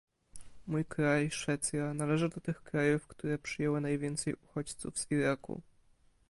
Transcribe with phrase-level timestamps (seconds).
[0.67, 5.61] Mój kraj, Szwecja, należy do tych krajów, które przyjęły najwięcej uchodźców z Iraku